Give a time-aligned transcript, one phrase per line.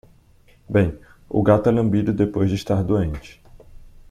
[0.67, 0.97] Bem,
[1.29, 3.39] o gato é lambido depois de estar doente.